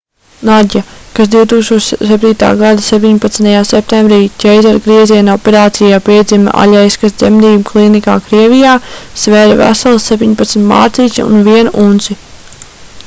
[0.47, 0.79] nadja
[1.17, 2.29] kas 2007.
[2.61, 3.49] gada 17.
[3.71, 8.71] septembrī ķeizargrieziena operācijā piedzima aļeiskas dzemdību klīnikā krievijā
[9.25, 12.19] svēra veselas 17 mārciņas un 1 unci